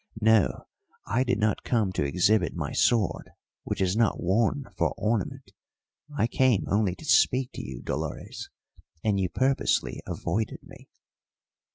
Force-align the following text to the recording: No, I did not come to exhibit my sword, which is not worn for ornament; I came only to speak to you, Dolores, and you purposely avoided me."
No, 0.21 0.65
I 1.05 1.23
did 1.23 1.37
not 1.37 1.61
come 1.61 1.91
to 1.93 2.01
exhibit 2.03 2.55
my 2.55 2.71
sword, 2.71 3.29
which 3.65 3.79
is 3.81 3.95
not 3.95 4.19
worn 4.19 4.65
for 4.75 4.95
ornament; 4.97 5.51
I 6.17 6.25
came 6.25 6.65
only 6.67 6.95
to 6.95 7.05
speak 7.05 7.51
to 7.51 7.61
you, 7.63 7.83
Dolores, 7.83 8.49
and 9.03 9.19
you 9.19 9.29
purposely 9.29 10.01
avoided 10.07 10.61
me." 10.63 10.89